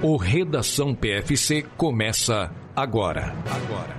[0.00, 3.34] O Redação PFC começa agora.
[3.50, 3.96] Agora.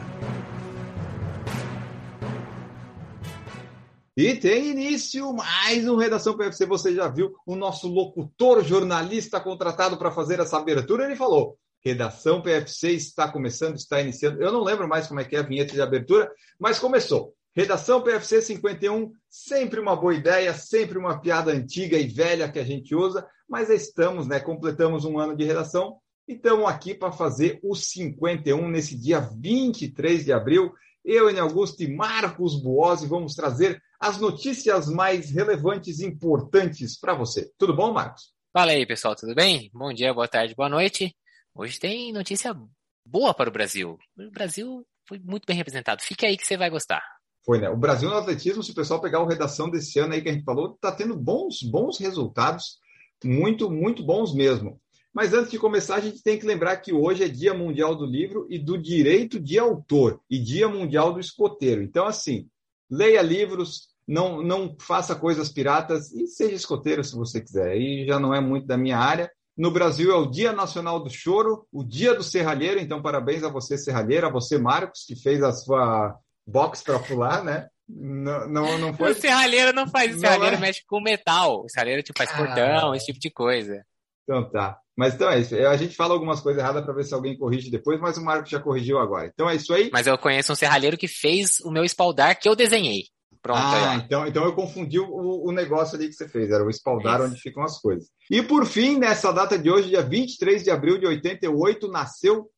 [4.16, 6.66] E tem início mais um Redação PFC.
[6.68, 11.04] Você já viu o nosso locutor jornalista contratado para fazer essa abertura?
[11.04, 14.42] Ele falou: Redação PFC está começando, está iniciando.
[14.42, 17.34] Eu não lembro mais como é que é a vinheta de abertura, mas começou.
[17.54, 22.64] Redação PFC 51, sempre uma boa ideia, sempre uma piada antiga e velha que a
[22.64, 24.40] gente usa, mas estamos, né?
[24.40, 30.24] Completamos um ano de redação e estamos aqui para fazer o 51 nesse dia 23
[30.24, 30.72] de abril.
[31.04, 37.16] Eu, Enio Augusto e Marcos Buozzi vamos trazer as notícias mais relevantes e importantes para
[37.16, 37.52] você.
[37.58, 38.32] Tudo bom, Marcos?
[38.54, 39.72] Fala aí, pessoal, tudo bem?
[39.74, 41.16] Bom dia, boa tarde, boa noite.
[41.56, 42.56] Hoje tem notícia
[43.04, 43.98] boa para o Brasil.
[44.18, 46.04] O Brasil foi muito bem representado.
[46.04, 47.02] Fique aí que você vai gostar.
[47.44, 47.70] Foi, né?
[47.70, 50.34] O Brasil no atletismo, se o pessoal pegar a redação desse ano aí que a
[50.34, 52.78] gente falou, está tendo bons, bons resultados,
[53.24, 54.80] muito, muito bons mesmo.
[55.14, 58.06] Mas antes de começar, a gente tem que lembrar que hoje é Dia Mundial do
[58.06, 61.82] Livro e do Direito de Autor e Dia Mundial do Escoteiro.
[61.82, 62.48] Então, assim,
[62.90, 67.72] leia livros, não, não faça coisas piratas e seja escoteiro se você quiser.
[67.72, 69.32] Aí já não é muito da minha área.
[69.58, 72.80] No Brasil é o Dia Nacional do Choro, o Dia do Serralheiro.
[72.80, 77.44] Então, parabéns a você, Serralheiro, a você, Marcos, que fez a sua box para pular,
[77.44, 77.68] né?
[77.90, 79.12] Não, não, não foi.
[79.12, 80.60] O serralheiro não faz, o serralheiro é...
[80.60, 81.64] mexe com metal.
[81.64, 83.84] O serralheiro tipo, faz cordão, esse tipo de coisa.
[84.24, 84.78] Então tá.
[84.96, 85.56] Mas então é isso.
[85.56, 88.48] A gente fala algumas coisas erradas para ver se alguém corrige depois, mas o Marco
[88.48, 89.28] já corrigiu agora.
[89.34, 89.90] Então é isso aí.
[89.92, 93.06] Mas eu conheço um serralheiro que fez o meu espaldar que eu desenhei.
[93.42, 93.60] Pronto.
[93.60, 96.52] Ah, então, então eu confundi o, o, negócio ali que você fez.
[96.52, 97.30] Era o espaldar isso.
[97.30, 98.10] onde ficam as coisas.
[98.30, 102.50] E por fim, nessa data de hoje, dia 23 de abril de 88, nasceu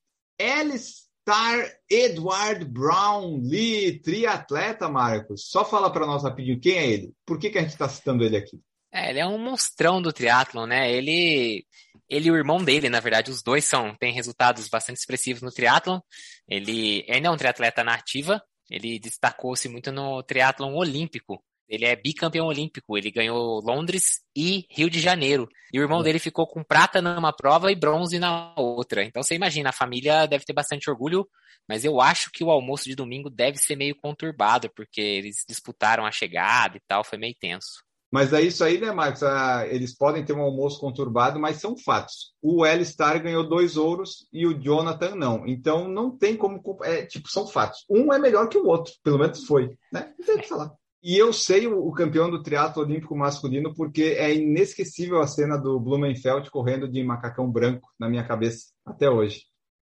[1.21, 5.47] Star Edward Brown Lee, triatleta, Marcos.
[5.49, 7.13] Só fala para nós rapidinho quem é ele.
[7.25, 8.59] Por que, que a gente está citando ele aqui?
[8.91, 10.91] É, ele é um monstrão do triatlon, né?
[10.91, 11.65] Ele,
[12.09, 15.51] ele e o irmão dele, na verdade, os dois são têm resultados bastante expressivos no
[15.51, 15.99] triatlon.
[16.47, 18.41] Ele, ele é um triatleta na ativa.
[18.69, 21.43] Ele destacou-se muito no triatlon olímpico.
[21.71, 22.97] Ele é bicampeão olímpico.
[22.97, 25.47] Ele ganhou Londres e Rio de Janeiro.
[25.73, 29.05] E o irmão dele ficou com prata numa prova e bronze na outra.
[29.05, 31.25] Então você imagina, a família deve ter bastante orgulho,
[31.69, 36.05] mas eu acho que o almoço de domingo deve ser meio conturbado, porque eles disputaram
[36.05, 37.81] a chegada e tal, foi meio tenso.
[38.11, 39.23] Mas é isso aí, né, Marcos?
[39.23, 42.33] Ah, eles podem ter um almoço conturbado, mas são fatos.
[42.41, 45.47] O L Star ganhou dois ouros e o Jonathan não.
[45.47, 46.61] Então não tem como.
[46.83, 47.85] É, tipo, são fatos.
[47.89, 49.77] Um é melhor que o outro, pelo menos foi.
[49.93, 50.13] Né?
[50.19, 50.73] Não tem o que falar.
[51.03, 55.57] E eu sei o, o campeão do triatlo olímpico masculino porque é inesquecível a cena
[55.57, 59.43] do Blumenfeld correndo de macacão branco na minha cabeça até hoje.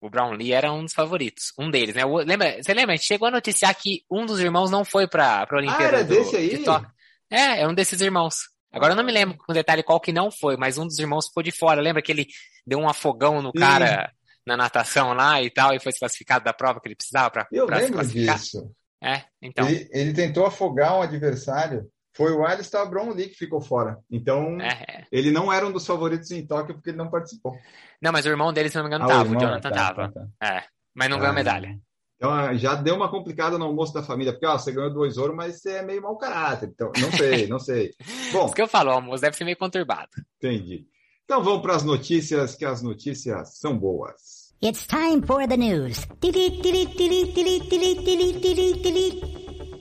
[0.02, 2.06] O Brownlee era um dos favoritos, um deles, né?
[2.06, 2.94] O, lembra, você lembra?
[2.94, 5.84] A gente chegou a noticiar que um dos irmãos não foi para a Olimpíada.
[5.84, 6.58] Ah, era do, desse aí?
[6.58, 6.70] De
[7.30, 8.47] é, é um desses irmãos.
[8.72, 11.28] Agora eu não me lembro com detalhe qual que não foi, mas um dos irmãos
[11.28, 11.81] ficou de fora.
[11.81, 12.28] Lembra que ele
[12.66, 14.12] deu um afogão no cara
[14.46, 17.68] na natação lá e tal, e foi desclassificado da prova que ele precisava para Eu
[17.68, 18.72] pra lembro disso.
[19.01, 19.67] É, então.
[19.67, 21.89] Ele, ele, tentou afogar um adversário.
[22.13, 23.97] Foi o Alistair Brownlee que ficou fora.
[24.11, 25.03] Então, é, é.
[25.11, 27.55] ele não era um dos favoritos em Tóquio porque ele não participou.
[28.01, 29.21] Não, mas o irmão dele, se não me engano, ah, tava.
[29.21, 30.11] O, irmão, o Jonathan tá, tava.
[30.11, 30.47] Tá, tá.
[30.47, 31.79] É, mas não ah, ganhou medalha.
[32.19, 35.17] Então ah, já deu uma complicada no almoço da família, porque ó, você ganhou dois
[35.17, 36.67] ouros, mas você é meio mau caráter.
[36.67, 37.91] Então, não sei, não sei.
[38.33, 38.45] Bom.
[38.45, 40.09] Isso que eu falo, o almoço deve ser meio conturbado.
[40.37, 40.85] Entendi.
[41.23, 44.48] Então vamos para as notícias, que as notícias são boas.
[44.62, 46.06] It's time for the news.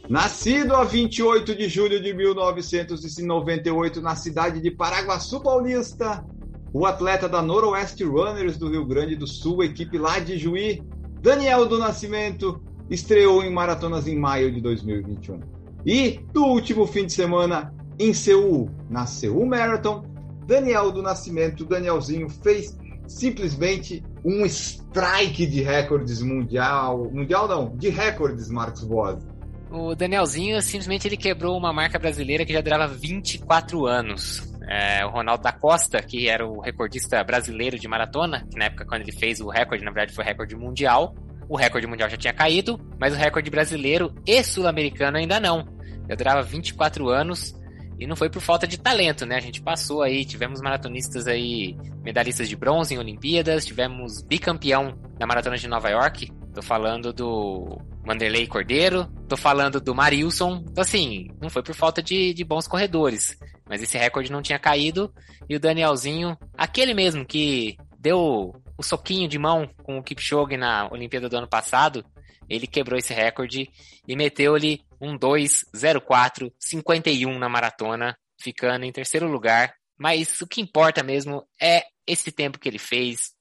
[0.09, 6.25] Nascido a 28 de julho de 1998 na cidade de Paraguaçu Paulista,
[6.73, 10.81] o atleta da Noroeste Runners do Rio Grande do Sul, equipe lá de Juí,
[11.21, 15.41] Daniel do Nascimento estreou em maratonas em maio de 2021.
[15.85, 20.05] E no último fim de semana em Seul, na Seul Marathon,
[20.47, 28.49] Daniel do Nascimento, Danielzinho, fez simplesmente um strike de recordes mundial, mundial não, de recordes,
[28.49, 29.27] Marcos Boas.
[29.71, 34.47] O Danielzinho simplesmente ele quebrou uma marca brasileira que já durava 24 anos.
[34.71, 38.85] É, o Ronaldo da Costa, que era o recordista brasileiro de maratona, que na época
[38.85, 41.15] quando ele fez o recorde, na verdade foi recorde mundial.
[41.49, 45.67] O recorde mundial já tinha caído, mas o recorde brasileiro e sul-americano ainda não.
[46.09, 47.58] Já durava 24 anos
[47.99, 49.37] e não foi por falta de talento, né?
[49.37, 55.27] A gente passou aí, tivemos maratonistas aí, medalhistas de bronze em Olimpíadas, tivemos bicampeão na
[55.27, 56.31] maratona de Nova York.
[56.55, 60.65] Tô falando do Vanderlei Cordeiro, tô falando do Marilson.
[60.71, 63.37] Então, assim, não foi por falta de, de bons corredores.
[63.69, 65.13] Mas esse recorde não tinha caído.
[65.49, 70.89] E o Danielzinho, aquele mesmo que deu o soquinho de mão com o Kipchoge na
[70.91, 72.05] Olimpíada do ano passado,
[72.49, 73.69] ele quebrou esse recorde
[74.07, 79.75] e meteu-lhe um 2:04:51 na maratona, ficando em terceiro lugar.
[79.99, 83.33] Mas o que importa mesmo é esse tempo que ele fez.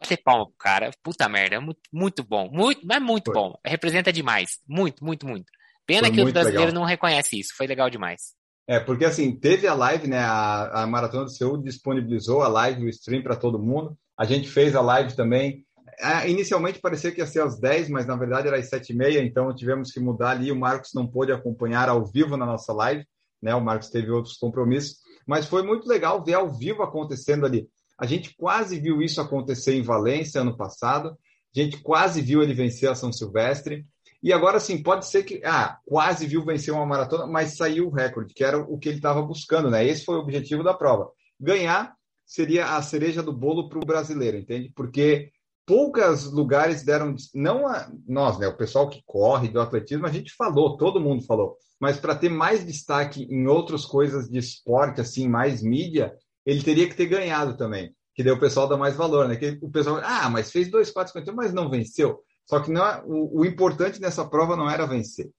[0.00, 0.90] Bater palma pro cara.
[1.02, 2.50] Puta merda, é muito, muito bom.
[2.50, 3.34] Muito, mas muito foi.
[3.34, 3.54] bom.
[3.64, 4.58] Representa demais.
[4.68, 5.46] Muito, muito, muito.
[5.86, 7.54] Pena foi que o brasileiro não reconhece isso.
[7.56, 8.34] Foi legal demais.
[8.68, 10.18] É, porque assim, teve a live, né?
[10.18, 13.96] A, a Maratona do Seul disponibilizou a live, o stream para todo mundo.
[14.18, 15.64] A gente fez a live também.
[15.98, 19.54] É, inicialmente parecia que ia ser às 10, mas na verdade era às 7h30, então
[19.54, 20.50] tivemos que mudar ali.
[20.50, 23.06] O Marcos não pôde acompanhar ao vivo na nossa live,
[23.40, 23.54] né?
[23.54, 27.68] O Marcos teve outros compromissos, mas foi muito legal ver ao vivo acontecendo ali.
[27.98, 31.16] A gente quase viu isso acontecer em Valência ano passado,
[31.54, 33.86] a gente quase viu ele vencer a São Silvestre.
[34.22, 37.90] E agora sim, pode ser que ah, quase viu vencer uma maratona, mas saiu o
[37.90, 39.84] recorde, que era o que ele estava buscando, né?
[39.84, 41.10] Esse foi o objetivo da prova.
[41.40, 44.72] Ganhar seria a cereja do bolo para o brasileiro, entende?
[44.74, 45.31] Porque
[45.66, 50.34] poucos lugares deram, não a, nós, né, o pessoal que corre do atletismo, a gente
[50.34, 55.28] falou, todo mundo falou, mas para ter mais destaque em outras coisas de esporte, assim,
[55.28, 56.14] mais mídia,
[56.44, 59.36] ele teria que ter ganhado também, que daí o pessoal dá mais valor, né?
[59.36, 62.20] Que o pessoal, ah, mas fez 2,451, mas não venceu.
[62.44, 65.30] Só que não é, o, o importante nessa prova não era vencer,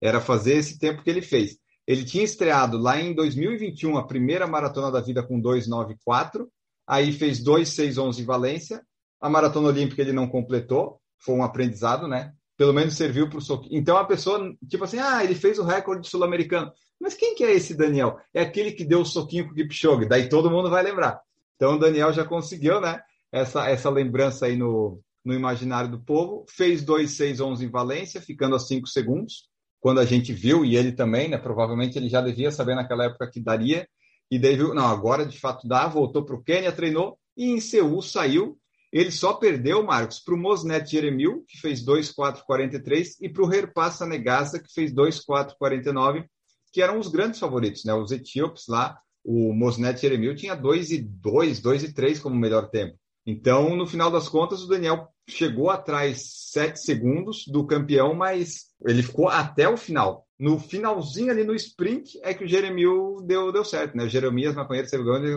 [0.00, 1.58] era fazer esse tempo que ele fez.
[1.86, 6.48] Ele tinha estreado lá em 2021 a primeira maratona da vida com 294,
[6.86, 8.82] aí fez 2,611 em Valência.
[9.24, 12.34] A maratona olímpica ele não completou, foi um aprendizado, né?
[12.58, 13.80] Pelo menos serviu para o soquinho.
[13.80, 16.70] Então a pessoa, tipo assim, ah, ele fez o recorde sul-americano.
[17.00, 18.18] Mas quem que é esse Daniel?
[18.34, 20.06] É aquele que deu o soquinho com o Kipchoge.
[20.06, 21.22] Daí todo mundo vai lembrar.
[21.56, 23.00] Então o Daniel já conseguiu, né?
[23.32, 28.58] Essa, essa lembrança aí no, no imaginário do povo, fez 2,611 em Valência, ficando a
[28.60, 29.48] 5 segundos,
[29.80, 33.30] quando a gente viu, e ele também, né, provavelmente ele já devia saber naquela época
[33.30, 33.88] que daria,
[34.30, 37.60] e daí viu, não, agora de fato dá, voltou para o Quênia, treinou, e em
[37.60, 38.58] Seul saiu,
[38.94, 44.06] ele só perdeu, Marcos, para o Mosnet Jeremil, que fez 2,443, e para o Herpassa
[44.06, 46.24] Negasa, que fez 2,449,
[46.72, 51.02] que eram os grandes favoritos, né, os etíopes lá, o Mosnet Jeremil tinha 2 e
[51.02, 52.96] 2, 2 e 3 como melhor tempo.
[53.26, 59.02] Então, no final das contas, o Daniel chegou atrás sete segundos do campeão, mas ele
[59.02, 60.24] ficou até o final.
[60.38, 64.04] No finalzinho ali no sprint é que o Jeremil deu, deu certo, né?
[64.04, 64.88] O Jeremias Maconheiro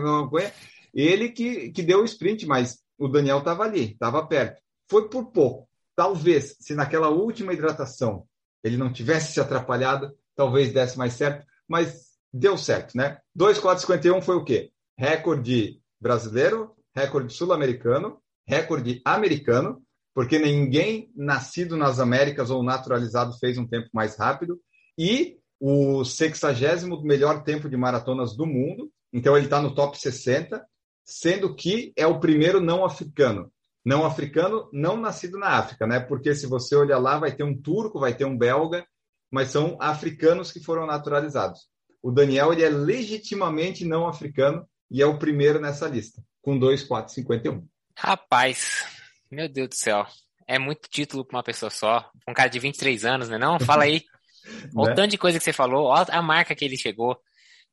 [0.04, 0.52] Maconha,
[0.94, 4.60] ele que, que deu o sprint, mas o Daniel estava ali, estava perto.
[4.90, 5.68] Foi por pouco.
[5.94, 8.26] Talvez, se naquela última hidratação
[8.62, 13.18] ele não tivesse se atrapalhado, talvez desse mais certo, mas deu certo, né?
[13.34, 14.70] 2,451 foi o quê?
[14.96, 19.82] Recorde brasileiro, recorde sul-americano, recorde americano,
[20.14, 24.60] porque ninguém nascido nas Américas ou naturalizado fez um tempo mais rápido,
[24.96, 30.64] e o sexagésimo melhor tempo de maratonas do mundo, então ele está no top 60,
[31.08, 33.50] sendo que é o primeiro não africano.
[33.82, 35.98] Não africano, não nascido na África, né?
[35.98, 38.86] Porque se você olhar lá, vai ter um turco, vai ter um belga,
[39.30, 41.60] mas são africanos que foram naturalizados.
[42.02, 47.66] O Daniel ele é legitimamente não africano e é o primeiro nessa lista com 2,451.
[47.96, 48.84] Rapaz,
[49.30, 50.06] meu Deus do céu.
[50.46, 52.10] É muito título para uma pessoa só.
[52.28, 53.38] Um cara de 23 anos, né?
[53.38, 54.04] Não, fala aí.
[54.76, 54.94] Olha o né?
[54.94, 57.18] tanto de coisa que você falou, olha a marca que ele chegou.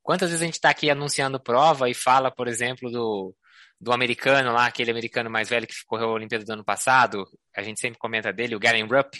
[0.06, 3.34] Quantas vezes a gente está aqui anunciando prova e fala, por exemplo, do,
[3.80, 7.26] do americano lá, aquele americano mais velho que correu a Olimpíada do ano passado,
[7.56, 9.16] a gente sempre comenta dele, o Garen Rupp,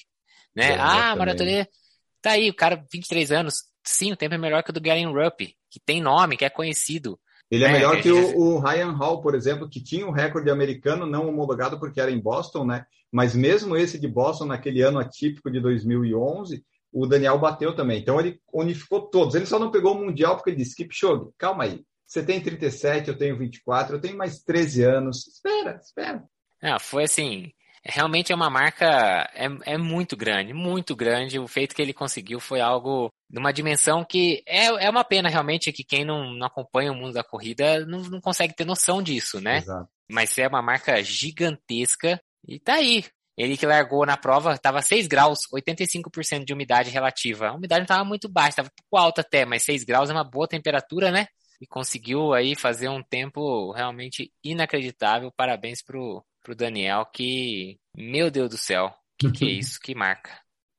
[0.55, 0.75] né?
[0.75, 1.67] É, ah, maratona,
[2.23, 5.11] tá aí, o cara, 23 anos, sim, o tempo é melhor que o do Garen
[5.11, 7.19] Rupp, que tem nome, que é conhecido.
[7.51, 10.51] Ele é, é melhor que o, o, Ryan Hall, por exemplo, que tinha um recorde
[10.51, 12.87] americano não homologado porque era em Boston, né?
[13.11, 16.65] Mas mesmo esse de Boston, naquele ano atípico de 2011,
[17.03, 18.01] o Daniel bateu também.
[18.01, 19.35] Então ele unificou todos.
[19.35, 21.85] Ele só não pegou o Mundial porque ele disse: Keep show, calma aí.
[22.07, 25.27] Você tem 37, eu tenho 24, eu tenho mais 13 anos.
[25.27, 26.25] Espera, espera.
[26.63, 27.53] Ah, foi assim
[27.89, 31.39] realmente é uma marca é, é muito grande, muito grande.
[31.39, 35.29] O feito que ele conseguiu foi algo de uma dimensão que é, é uma pena
[35.29, 39.03] realmente que quem não, não acompanha o mundo da corrida não, não consegue ter noção
[39.03, 39.59] disso, né?
[39.59, 39.89] Exato.
[40.11, 43.05] Mas é uma marca gigantesca e tá aí.
[43.37, 47.49] Ele que largou na prova, estava 6 graus, 85% de umidade relativa.
[47.49, 50.13] A umidade não estava muito baixa, estava um pouco alta até, mas 6 graus é
[50.13, 51.27] uma boa temperatura, né?
[51.61, 55.31] E conseguiu aí fazer um tempo realmente inacreditável.
[55.37, 59.79] Parabéns pro, pro Daniel, que, meu Deus do céu, que que é isso?
[59.81, 60.31] Que marca.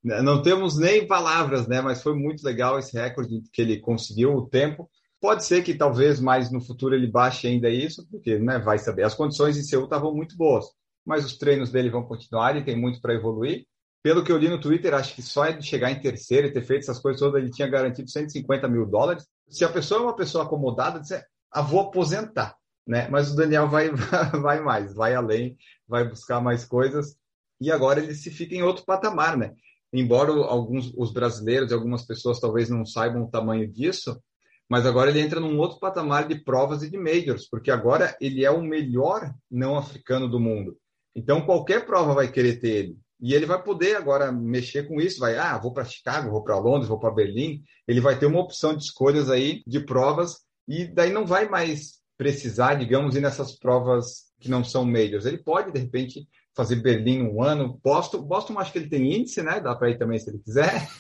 [0.04, 1.82] Não temos nem palavras, né?
[1.82, 4.90] Mas foi muito legal esse recorde que ele conseguiu, o tempo.
[5.20, 9.04] Pode ser que talvez mais no futuro ele baixe ainda isso, porque né, vai saber.
[9.04, 10.66] As condições em Seul estavam muito boas,
[11.08, 13.66] mas os treinos dele vão continuar e tem muito para evoluir.
[14.04, 16.62] Pelo que eu li no Twitter, acho que só de chegar em terceiro e ter
[16.62, 19.26] feito essas coisas todas, ele tinha garantido 150 mil dólares.
[19.50, 21.12] Se a pessoa é uma pessoa acomodada, diz,
[21.52, 22.56] ah, vou aposentar
[22.88, 23.08] né?
[23.10, 27.18] Mas o Daniel vai, vai mais, vai além, vai buscar mais coisas
[27.60, 29.54] e agora ele se fica em outro patamar, né?
[29.92, 34.22] Embora alguns os brasileiros e algumas pessoas talvez não saibam o tamanho disso,
[34.70, 38.44] mas agora ele entra num outro patamar de provas e de majors, porque agora ele
[38.44, 40.78] é o melhor não africano do mundo.
[41.18, 42.98] Então, qualquer prova vai querer ter ele.
[43.20, 46.60] E ele vai poder agora mexer com isso, vai, ah, vou para Chicago, vou para
[46.60, 47.64] Londres, vou para Berlim.
[47.88, 51.98] Ele vai ter uma opção de escolhas aí de provas e daí não vai mais
[52.16, 55.26] precisar, digamos, ir nessas provas que não são majors.
[55.26, 57.80] Ele pode, de repente, fazer Berlim um ano.
[57.84, 59.60] Boston, Boston acho que ele tem índice, né?
[59.60, 60.88] Dá para ir também se ele quiser.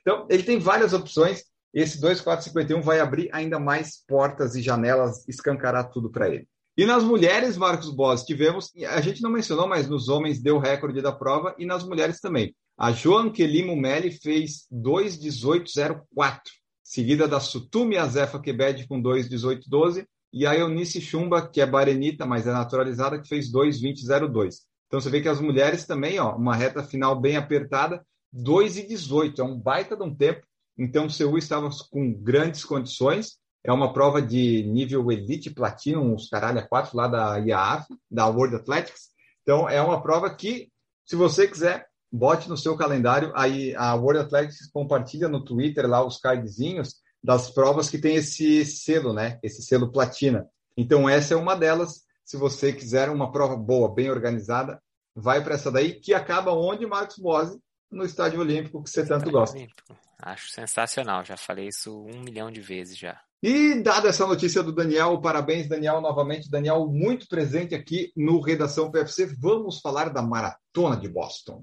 [0.00, 1.44] Então, ele tem várias opções.
[1.74, 6.48] Esse 2451 vai abrir ainda mais portas e janelas, escancarar tudo para ele.
[6.76, 11.00] E nas mulheres, Marcos Boss, tivemos, a gente não mencionou, mas nos homens deu recorde
[11.00, 12.54] da prova e nas mulheres também.
[12.76, 16.40] A Joan Kelly Mumeli fez 2,18,04,
[16.84, 22.46] seguida da Sutumi Azefa Quebed com 2,18,12 e a Eunice Chumba, que é barenita, mas
[22.46, 24.56] é naturalizada, que fez 2,20,02.
[24.86, 28.04] Então você vê que as mulheres também, ó, uma reta final bem apertada,
[28.34, 30.46] 2,18, é um baita de um tempo.
[30.76, 36.28] Então o Seul estava com grandes condições é uma prova de nível Elite Platinum, os
[36.28, 39.08] caralho a quatro lá da IAAF, da World Athletics.
[39.42, 40.70] Então, é uma prova que,
[41.04, 43.32] se você quiser, bote no seu calendário.
[43.34, 48.64] Aí a World Athletics compartilha no Twitter lá os cardzinhos das provas que tem esse
[48.64, 49.40] selo, né?
[49.42, 50.46] Esse selo platina.
[50.76, 52.04] Então, essa é uma delas.
[52.24, 54.80] Se você quiser uma prova boa, bem organizada,
[55.12, 57.60] vai para essa daí, que acaba onde, Marcos Bose?
[57.90, 59.56] No Estádio Olímpico, que você tanto gosta.
[59.56, 59.96] Olímpico.
[60.22, 63.20] Acho sensacional, já falei isso um milhão de vezes já.
[63.42, 66.50] E dada essa notícia do Daniel, parabéns, Daniel, novamente.
[66.50, 69.26] Daniel, muito presente aqui no Redação PFC.
[69.38, 71.62] Vamos falar da Maratona de Boston.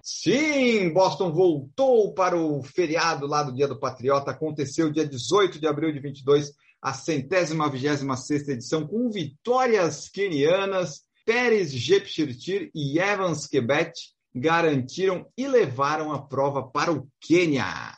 [0.00, 4.30] Sim, Boston voltou para o feriado lá do Dia do Patriota.
[4.30, 11.02] Aconteceu dia 18 de abril de 22, a centésima vigésima sexta edição, com vitórias kenianas.
[11.24, 13.92] Pérez Jepchirchir e Evans Quebec
[14.34, 17.96] garantiram e levaram a prova para o Quênia.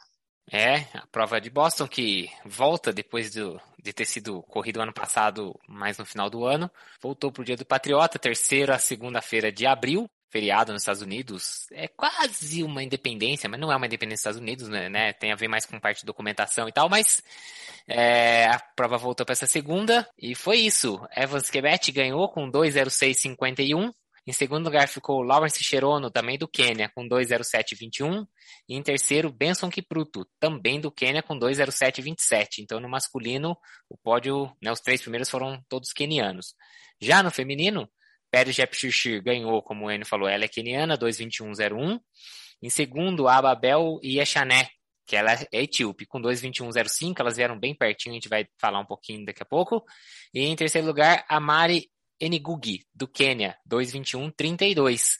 [0.50, 5.58] É, a prova de Boston que volta depois do, de ter sido corrido ano passado,
[5.66, 6.70] mais no final do ano.
[7.00, 11.66] Voltou para o Dia do Patriota, terceira segunda-feira de abril, feriado nos Estados Unidos.
[11.70, 14.88] É quase uma independência, mas não é uma independência dos Estados Unidos, né?
[14.88, 15.12] né?
[15.12, 17.22] Tem a ver mais com parte de documentação e tal, mas
[17.86, 21.00] é, a prova voltou para essa segunda e foi isso.
[21.16, 23.92] Evans Quebec ganhou com 2,06,51.
[24.26, 28.26] Em segundo lugar ficou Lawrence Cherono, também do Quênia, com 2,07,21.
[28.68, 32.60] E em terceiro, Benson Kipruto, também do Quênia, com 2,07,27.
[32.60, 33.56] Então, no masculino,
[33.88, 36.54] o pódio, né, os três primeiros foram todos quenianos.
[37.00, 37.86] Já no feminino,
[38.30, 42.00] Pérez Jepchirchir ganhou, como o Enio falou, ela é queniana, 2,21,01.
[42.62, 44.70] Em segundo, a Ababel Yeshané,
[45.06, 47.20] que ela é etíope, com 2,21,05.
[47.20, 49.84] Elas vieram bem pertinho, a gente vai falar um pouquinho daqui a pouco.
[50.32, 51.90] E em terceiro lugar, a Mari
[52.24, 55.16] Enigugi, do Quênia, 2,21,32.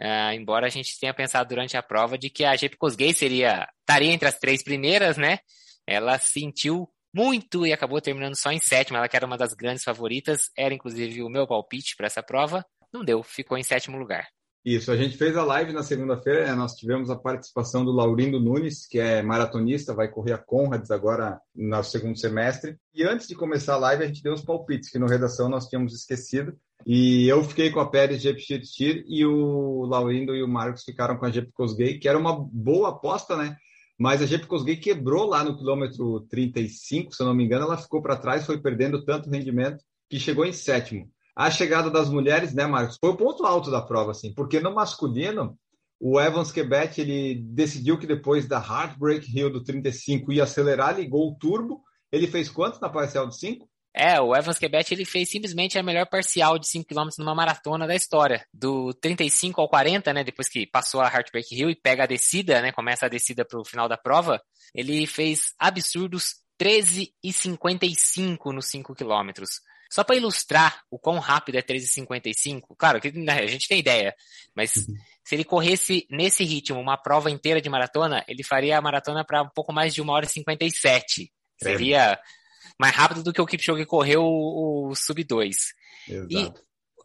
[0.00, 3.68] Uh, embora a gente tenha pensado durante a prova de que a Jeep Kosgei seria,
[3.80, 5.38] estaria entre as três primeiras, né?
[5.86, 8.98] Ela sentiu muito e acabou terminando só em sétima.
[8.98, 12.64] Ela que era uma das grandes favoritas, era inclusive o meu palpite para essa prova.
[12.92, 14.26] Não deu, ficou em sétimo lugar.
[14.64, 16.54] Isso, a gente fez a live na segunda-feira, né?
[16.54, 21.38] nós tivemos a participação do Laurindo Nunes, que é maratonista, vai correr a Conrads agora
[21.54, 22.78] no segundo semestre.
[22.94, 25.68] E antes de começar a live, a gente deu os palpites, que no redação nós
[25.68, 26.56] tínhamos esquecido.
[26.86, 31.26] E eu fiquei com a Pérez Jepchirchir e o Laurindo e o Marcos ficaram com
[31.26, 33.56] a Jep Cosgay, que era uma boa aposta, né?
[33.98, 37.76] Mas a Jep Cosgay quebrou lá no quilômetro 35, se eu não me engano, ela
[37.76, 41.10] ficou para trás, foi perdendo tanto rendimento que chegou em sétimo.
[41.36, 44.74] A chegada das mulheres, né, Marcos, foi o ponto alto da prova, assim, porque no
[44.74, 45.58] masculino,
[46.00, 51.30] o Evans Quebec, ele decidiu que depois da Heartbreak Hill do 35 ia acelerar, ligou
[51.30, 51.82] o turbo.
[52.12, 53.68] Ele fez quanto na parcial de 5?
[53.96, 57.86] É, o Evans Quebec ele fez simplesmente a melhor parcial de 5 km numa maratona
[57.86, 58.44] da história.
[58.52, 62.60] Do 35 ao 40, né, depois que passou a Heartbreak Hill e pega a descida,
[62.60, 64.42] né, começa a descida para o final da prova,
[64.74, 69.60] ele fez absurdos 13 e 55 nos 5 quilômetros.
[69.94, 74.12] Só para ilustrar o quão rápido é 13,55, claro que né, a gente tem ideia,
[74.52, 74.96] mas uhum.
[75.22, 79.42] se ele corresse nesse ritmo uma prova inteira de maratona, ele faria a maratona para
[79.42, 81.30] um pouco mais de 1 hora e 57.
[81.62, 81.64] É.
[81.64, 82.18] Seria
[82.76, 85.56] mais rápido do que o Kipchoge correu o, o Sub 2.
[86.28, 86.52] E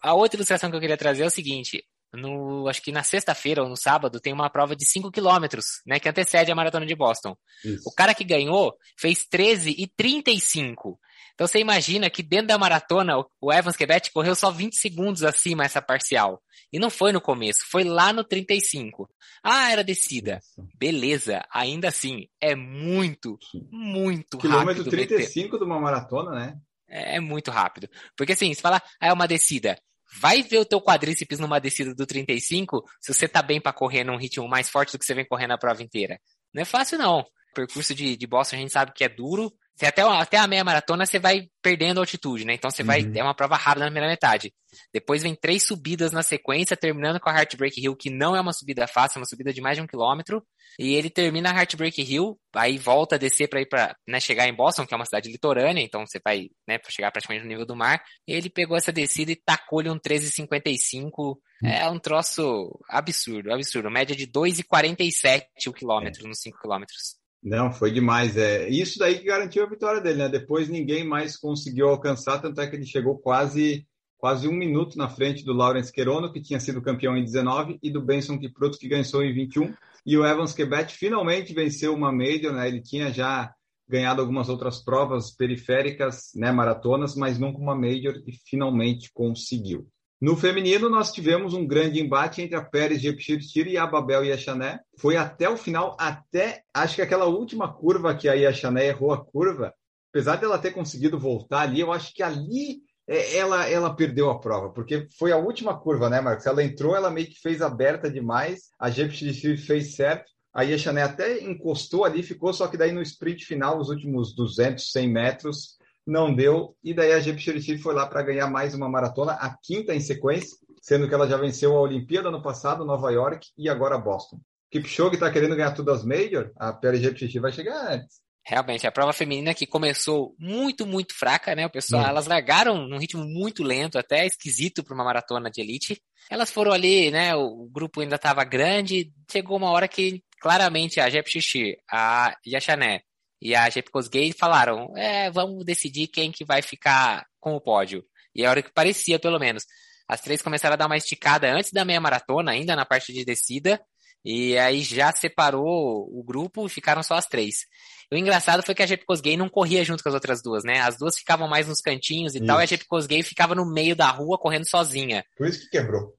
[0.02, 3.64] a outra ilustração que eu queria trazer é o seguinte, no, acho que na sexta-feira
[3.64, 6.96] ou no sábado tem uma prova de 5 quilômetros, né, que antecede a maratona de
[6.96, 7.36] Boston.
[7.64, 7.84] Isso.
[7.88, 11.00] O cara que ganhou fez 13 e 35.
[11.34, 15.64] Então você imagina que dentro da maratona o Evans Quebec correu só 20 segundos acima
[15.64, 16.42] essa parcial.
[16.72, 19.10] E não foi no começo, foi lá no 35.
[19.44, 20.40] Ah, era descida.
[20.76, 23.38] Beleza, ainda assim, é muito,
[23.72, 24.90] muito Quilômetro rápido.
[24.90, 25.58] Quilômetro 35 meter.
[25.58, 26.58] de uma maratona, né?
[26.90, 27.88] É, é muito rápido.
[28.18, 29.78] Porque assim, se falar, ah, é uma descida.
[30.20, 34.04] Vai ver o teu quadríceps numa descida do 35 se você tá bem para correr
[34.04, 36.20] num ritmo mais forte do que você vem correndo a prova inteira.
[36.54, 37.20] Não é fácil, não.
[37.20, 40.46] O percurso de, de Boston a gente sabe que é duro, você até, até a
[40.46, 42.54] meia maratona você vai perdendo altitude, né?
[42.54, 43.14] Então você vai, uhum.
[43.16, 44.54] é uma prova rápida na primeira metade.
[44.94, 48.52] Depois vem três subidas na sequência, terminando com a Heartbreak Hill, que não é uma
[48.52, 50.44] subida fácil, é uma subida de mais de um quilômetro.
[50.78, 54.50] E ele termina a Heartbreak Hill, aí volta a descer para ir para né, chegar
[54.50, 57.50] em Boston, que é uma cidade litorânea, então você vai né, para chegar praticamente no
[57.50, 58.04] nível do mar.
[58.28, 61.12] E ele pegou essa descida e tacou-lhe um 13,55.
[61.18, 61.38] Uhum.
[61.64, 63.90] É um troço absurdo, absurdo.
[63.90, 66.28] Média de 2,47 o quilômetro é.
[66.28, 67.19] nos 5 quilômetros.
[67.42, 68.36] Não, foi demais.
[68.36, 70.30] É isso daí que garantiu a vitória dele, né?
[70.30, 73.88] Depois ninguém mais conseguiu alcançar, tanto é que ele chegou quase
[74.20, 77.90] quase um minuto na frente do Lawrence Querono, que tinha sido campeão em 19, e
[77.90, 79.74] do Benson Kipruto, que ganhou em 21.
[80.06, 82.68] E o Evans Quebec finalmente venceu uma Major, né?
[82.68, 83.54] Ele tinha já
[83.88, 89.88] ganhado algumas outras provas periféricas, né, maratonas, mas nunca uma Major e finalmente conseguiu.
[90.22, 94.82] No feminino, nós tivemos um grande embate entre a Pérez Jepchirchir e a Babel Yachané.
[94.98, 99.24] Foi até o final, até acho que aquela última curva que a Yachané errou a
[99.24, 99.74] curva,
[100.12, 104.38] apesar dela ter conseguido voltar ali, eu acho que ali é, ela, ela perdeu a
[104.38, 106.46] prova, porque foi a última curva, né, Marcos?
[106.46, 111.42] Ela entrou, ela meio que fez aberta demais, a Jepchirchir fez certo, a Yachané até
[111.46, 115.79] encostou ali, ficou, só que daí no sprint final, os últimos 200, 100 metros,
[116.10, 119.56] não deu, e daí a Jeep Cheritif foi lá para ganhar mais uma maratona, a
[119.62, 123.70] quinta em sequência, sendo que ela já venceu a Olimpíada no passado, Nova York, e
[123.70, 124.40] agora Boston.
[124.72, 128.20] Kipchoge está querendo ganhar tudo as Major, a Jeep Cheritif vai chegar antes.
[128.46, 131.68] Realmente, a prova feminina que começou muito, muito fraca, né?
[131.68, 132.08] O pessoal, hum.
[132.08, 136.02] elas largaram num ritmo muito lento, até esquisito para uma maratona de elite.
[136.32, 137.36] Elas foram ali, né?
[137.36, 139.12] O grupo ainda estava grande.
[139.32, 143.02] Chegou uma hora que claramente a Jep Xixi, a Yachané
[143.42, 148.04] e a Jepcos Gay falaram, é, vamos decidir quem que vai ficar com o pódio.
[148.36, 149.66] E é a hora que parecia, pelo menos.
[150.08, 153.24] As três começaram a dar uma esticada antes da meia maratona, ainda na parte de
[153.24, 153.80] descida,
[154.26, 157.66] e aí já separou o grupo e ficaram só as três.
[158.12, 160.80] O engraçado foi que a Jepcos Gay não corria junto com as outras duas, né?
[160.80, 162.48] As duas ficavam mais nos cantinhos e isso.
[162.48, 165.24] tal, e a Jepcos Gay ficava no meio da rua correndo sozinha.
[165.38, 166.14] Por isso que quebrou.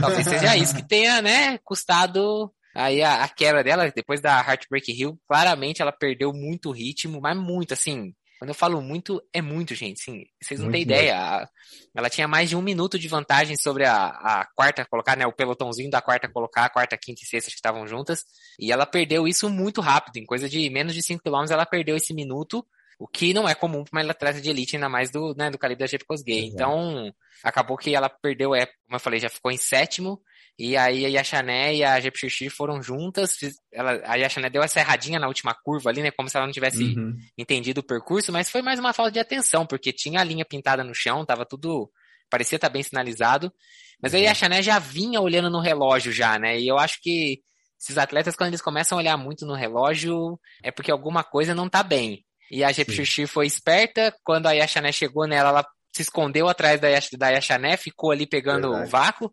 [0.00, 4.90] Talvez seja isso que tenha, né, custado Aí a, a, quebra dela, depois da Heartbreak
[4.92, 8.12] Hill, claramente ela perdeu muito ritmo, mas muito, assim.
[8.38, 10.02] Quando eu falo muito, é muito, gente.
[10.02, 11.48] Assim, vocês não têm ideia.
[11.94, 15.26] ela tinha mais de um minuto de vantagem sobre a, a quarta colocar, né?
[15.26, 18.24] O pelotãozinho da quarta colocar, a quarta, quinta e sexta que estavam juntas.
[18.58, 20.16] E ela perdeu isso muito rápido.
[20.16, 22.66] Em coisa de menos de 5 km, ela perdeu esse minuto.
[22.98, 25.58] O que não é comum para uma atleta de elite, ainda mais do, né, do
[25.58, 26.44] calibre da Jeep Gay.
[26.46, 30.20] Então, acabou que ela perdeu, é, como eu falei, já ficou em sétimo.
[30.58, 33.36] E aí a Yachané e a Jepxixi foram juntas.
[33.72, 36.12] Ela, a Yachané deu essa erradinha na última curva ali, né?
[36.12, 37.16] Como se ela não tivesse uhum.
[37.36, 40.84] entendido o percurso, mas foi mais uma falta de atenção, porque tinha a linha pintada
[40.84, 41.90] no chão, tava tudo.
[42.30, 43.52] parecia estar tá bem sinalizado.
[44.00, 46.58] Mas aí a Yachané já vinha olhando no relógio já, né?
[46.58, 47.40] E eu acho que
[47.80, 51.68] esses atletas, quando eles começam a olhar muito no relógio, é porque alguma coisa não
[51.68, 52.24] tá bem.
[52.48, 56.88] E a Jepxixi foi esperta, quando a Yachané chegou nela, ela se escondeu atrás da,
[57.18, 58.86] da Yachané, ficou ali pegando Verdade.
[58.86, 59.32] o vácuo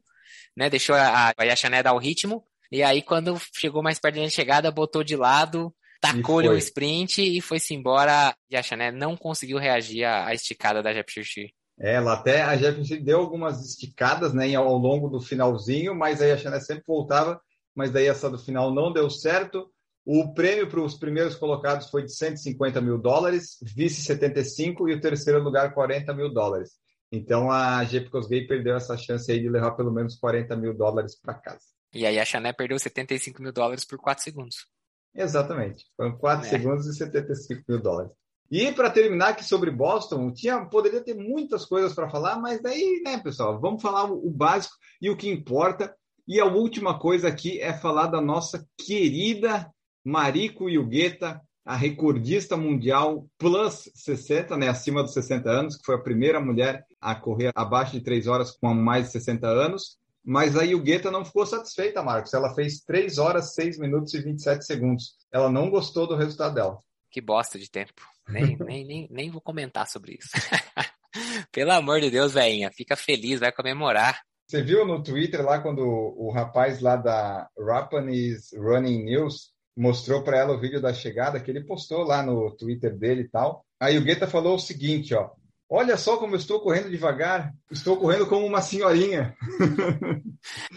[0.56, 0.70] né?
[0.70, 2.44] Deixou a, a Yachané dar o ritmo.
[2.72, 7.42] E aí, quando chegou mais perto da chegada, botou de lado, tacou-lhe um sprint e
[7.42, 8.36] foi-se embora.
[8.50, 11.54] E a Yachané não conseguiu reagir à, à esticada da Jepchirchi.
[11.80, 16.32] É, ela até a Jepchirchi deu algumas esticadas né, ao longo do finalzinho, mas aí
[16.32, 17.42] a Yachané sempre voltava.
[17.76, 19.70] Mas daí essa do final não deu certo.
[20.06, 25.00] O prêmio para os primeiros colocados foi de 150 mil dólares, vice 75 e o
[25.00, 26.72] terceiro lugar 40 mil dólares.
[27.12, 31.16] Então a Gepcos Gay perdeu essa chance aí de levar pelo menos 40 mil dólares
[31.16, 31.66] para casa.
[31.94, 34.68] E aí a Chané perdeu 75 mil dólares por 4 segundos.
[35.14, 35.86] Exatamente.
[35.98, 36.50] Foram 4 é.
[36.50, 38.14] segundos e 75 mil dólares.
[38.50, 43.02] E para terminar aqui sobre Boston, tinha, poderia ter muitas coisas para falar, mas daí,
[43.04, 45.94] né, pessoal, vamos falar o, o básico e o que importa.
[46.28, 49.70] E a última coisa aqui é falar da nossa querida
[50.04, 56.02] Mariko Yugueta, a recordista mundial plus 60, né, acima dos 60 anos, que foi a
[56.02, 60.00] primeira mulher a correr abaixo de 3 horas com mais de 60 anos.
[60.24, 62.34] Mas a Yugueta não ficou satisfeita, Marcos.
[62.34, 65.16] Ela fez 3 horas, 6 minutos e 27 segundos.
[65.32, 66.78] Ela não gostou do resultado dela.
[67.10, 68.02] Que bosta de tempo.
[68.28, 70.30] Nem, nem, nem, nem vou comentar sobre isso.
[71.52, 74.22] Pelo amor de Deus, velhinha, fica feliz, vai comemorar.
[74.48, 80.38] Você viu no Twitter lá quando o rapaz lá da Rapanis Running News mostrou para
[80.38, 83.66] ela o vídeo da chegada que ele postou lá no Twitter dele e tal.
[83.80, 85.32] Aí o Guetta falou o seguinte, ó:
[85.74, 87.54] Olha só como eu estou correndo devagar.
[87.72, 89.36] Estou correndo como uma senhorinha.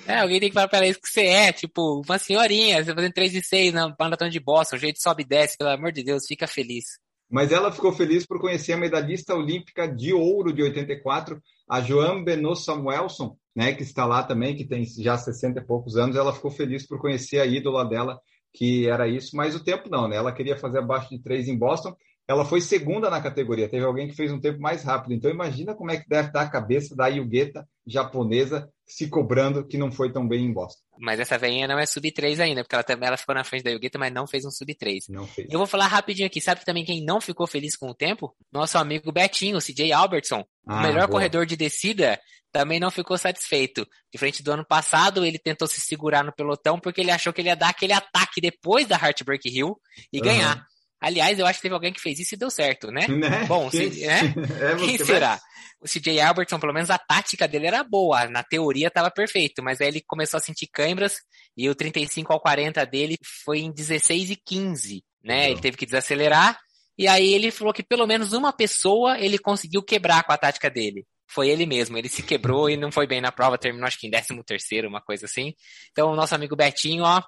[0.07, 2.85] É, alguém tem que falar para ela isso que você é, tipo, uma senhorinha.
[2.85, 5.57] Você tá fazendo 3 de 6 na maratona de Boston, o jeito sobe e desce,
[5.57, 6.85] pelo amor de Deus, fica feliz.
[7.31, 12.23] Mas ela ficou feliz por conhecer a medalhista olímpica de ouro de 84, a Joan
[12.23, 16.15] Benoit Samuelson, né, que está lá também, que tem já 60 e poucos anos.
[16.15, 18.21] Ela ficou feliz por conhecer a ídola dela,
[18.55, 20.17] que era isso, mas o tempo não, né?
[20.17, 21.95] Ela queria fazer abaixo de 3 em Boston
[22.27, 23.69] ela foi segunda na categoria.
[23.69, 25.13] Teve alguém que fez um tempo mais rápido.
[25.15, 29.77] Então imagina como é que deve estar a cabeça da Yugeta japonesa se cobrando que
[29.79, 30.81] não foi tão bem em Boston.
[30.99, 33.63] Mas essa veinha não é sub 3 ainda, porque ela também ela ficou na frente
[33.65, 35.05] da Yugeta, mas não fez um sub 3.
[35.09, 35.49] Não fez.
[35.51, 38.35] Eu vou falar rapidinho aqui, sabe também quem não ficou feliz com o tempo?
[38.53, 41.11] Nosso amigo Betinho, CJ Albertson, Ah, o melhor boa.
[41.11, 42.19] corredor de descida,
[42.53, 43.87] também não ficou satisfeito.
[44.13, 47.49] Diferente do ano passado, ele tentou se segurar no pelotão porque ele achou que ele
[47.49, 49.77] ia dar aquele ataque depois da Heartbreak Hill
[50.13, 50.25] e Aham.
[50.27, 50.67] ganhar.
[51.05, 53.07] Aliás, eu acho que teve alguém que fez isso e deu certo, né?
[53.09, 53.45] Né?
[53.47, 54.21] Bom, Quem- se- né?
[54.73, 55.41] É, Quem será?
[55.81, 59.81] O CJ Albertson, pelo menos a tática dele era boa, na teoria estava perfeito, mas
[59.81, 61.17] aí ele começou a sentir câimbras
[61.57, 65.51] e o 35 ao 40 dele foi em 16 e 15, né?
[65.51, 66.59] Ele teve que desacelerar
[66.97, 70.71] e aí ele falou que pelo menos uma pessoa ele conseguiu quebrar com a tática
[70.71, 71.05] dele.
[71.29, 74.07] Foi ele mesmo, ele se quebrou e não foi bem na prova, terminou acho que
[74.07, 75.53] em 13 terceiro, uma coisa assim.
[75.91, 77.21] Então o nosso amigo Betinho, ó,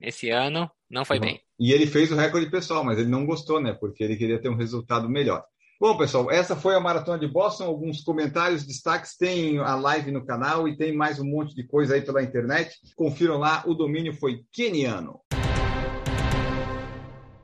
[0.00, 1.40] esse ano não foi bem.
[1.58, 3.72] E ele fez o recorde pessoal, mas ele não gostou, né?
[3.72, 5.42] Porque ele queria ter um resultado melhor.
[5.78, 7.64] Bom, pessoal, essa foi a Maratona de Boston.
[7.64, 9.16] Alguns comentários, destaques.
[9.16, 12.74] Tem a live no canal e tem mais um monte de coisa aí pela internet.
[12.94, 15.20] Confiram lá, o domínio foi keniano.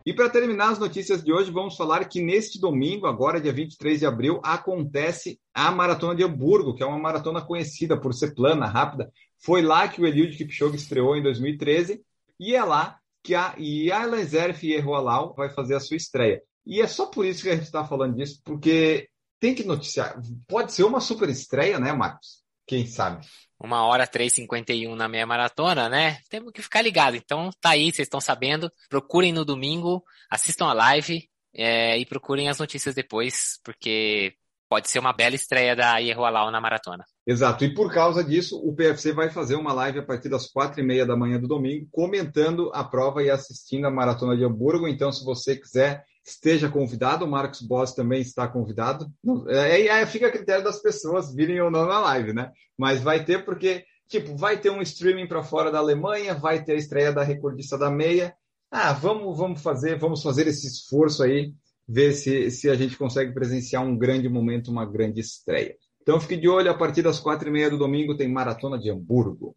[0.04, 4.00] E para terminar as notícias de hoje, vamos falar que neste domingo, agora dia 23
[4.00, 8.66] de abril, acontece a Maratona de Hamburgo, que é uma maratona conhecida por ser plana,
[8.66, 9.12] rápida.
[9.44, 12.02] Foi lá que o Eliud Kipchoge estreou em 2013
[12.42, 16.42] e é lá que a Yaila Zerf Yerroalau vai fazer a sua estreia.
[16.66, 20.20] E é só por isso que a gente está falando disso, porque tem que noticiar.
[20.48, 22.42] Pode ser uma super estreia, né, Marcos?
[22.66, 23.26] Quem sabe?
[23.62, 26.18] uma hora 3,51 na meia maratona, né?
[26.28, 27.16] Temos que ficar ligado.
[27.16, 28.70] Então tá aí, vocês estão sabendo.
[28.88, 34.34] Procurem no domingo, assistam a live é, e procurem as notícias depois, porque
[34.72, 37.04] pode ser uma bela estreia da Ierroalau na maratona.
[37.26, 37.62] Exato.
[37.62, 40.82] E por causa disso, o PFC vai fazer uma live a partir das quatro e
[40.82, 44.88] meia da manhã do domingo, comentando a prova e assistindo a Maratona de Hamburgo.
[44.88, 47.26] Então, se você quiser, esteja convidado.
[47.26, 49.12] O Marcos Boss também está convidado.
[49.46, 52.50] Aí é, fica a critério das pessoas virem ou não na live, né?
[52.78, 56.72] Mas vai ter porque, tipo, vai ter um streaming para fora da Alemanha, vai ter
[56.72, 58.34] a estreia da recordista da meia.
[58.70, 61.52] Ah, vamos, vamos fazer, vamos fazer esse esforço aí,
[61.88, 65.76] ver se, se a gente consegue presenciar um grande momento, uma grande estreia.
[66.02, 68.90] Então fique de olho, a partir das quatro e meia do domingo tem Maratona de
[68.90, 69.56] Hamburgo.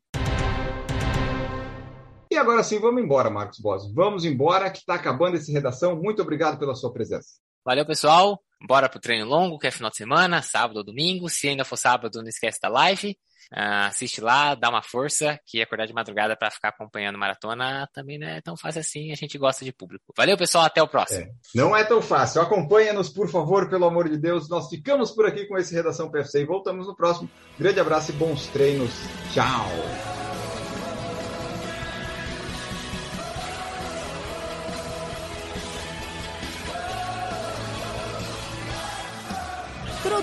[2.31, 3.91] E agora sim, vamos embora, Marcos Boss.
[3.93, 5.95] Vamos embora, que está acabando esse redação.
[5.95, 7.39] Muito obrigado pela sua presença.
[7.65, 8.41] Valeu, pessoal.
[8.67, 11.29] Bora pro treino longo, que é final de semana, sábado ou domingo.
[11.29, 13.17] Se ainda for sábado, não esquece da live.
[13.51, 18.17] Uh, assiste lá, dá uma força, que acordar de madrugada para ficar acompanhando maratona também
[18.17, 20.13] não é tão fácil assim, a gente gosta de público.
[20.15, 21.21] Valeu, pessoal, até o próximo.
[21.21, 22.41] É, não é tão fácil.
[22.41, 24.49] Acompanha-nos, por favor, pelo amor de Deus.
[24.49, 27.29] Nós ficamos por aqui com esse Redação PFC e voltamos no próximo.
[27.57, 28.91] Grande abraço e bons treinos.
[29.33, 30.14] Tchau!